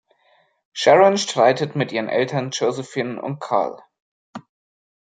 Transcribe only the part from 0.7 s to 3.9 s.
Sharon streitet mit ihren Eltern Josephine und Carl.